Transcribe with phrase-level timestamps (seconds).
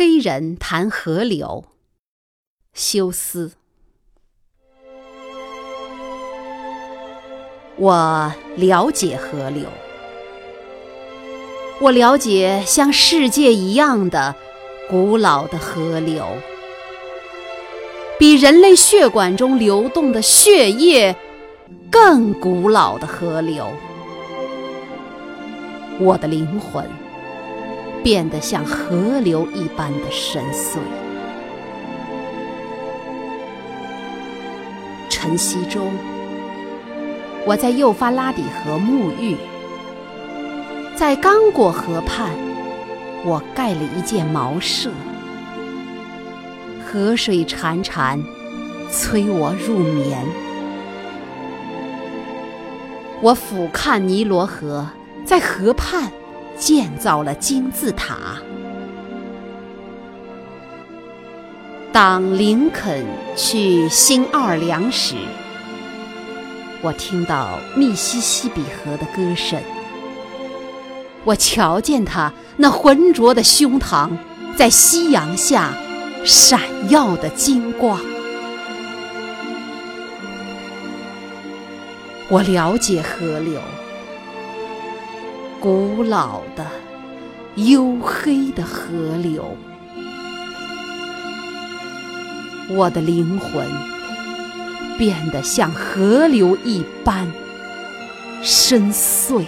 [0.00, 1.66] 黑人谈河流，
[2.72, 3.52] 休斯。
[7.76, 9.66] 我了解河流，
[11.82, 14.34] 我了解像世界一样的
[14.88, 16.26] 古老的河流，
[18.18, 21.14] 比人类血管中流动的血液
[21.90, 23.70] 更古老的河流。
[25.98, 26.88] 我的灵魂。
[28.02, 30.78] 变得像河流一般的深邃。
[35.08, 35.92] 晨曦中，
[37.46, 39.36] 我在幼发拉底河沐浴；
[40.96, 42.30] 在刚果河畔，
[43.24, 44.90] 我盖了一件茅舍。
[46.86, 48.22] 河水潺潺，
[48.90, 50.24] 催我入眠。
[53.20, 54.88] 我俯瞰尼罗河，
[55.26, 56.10] 在河畔。
[56.60, 58.36] 建造了金字塔。
[61.90, 65.16] 当林肯去新奥尔良时，
[66.82, 69.58] 我听到密西西比河的歌声。
[71.24, 74.10] 我瞧见他那浑浊的胸膛
[74.56, 75.72] 在夕阳下
[76.24, 77.98] 闪耀的金光。
[82.28, 83.60] 我了解河流。
[85.60, 86.66] 古老的、
[87.54, 89.44] 黝黑的河流，
[92.70, 93.66] 我的灵魂
[94.96, 97.30] 变得像河流一般
[98.42, 99.44] 深邃。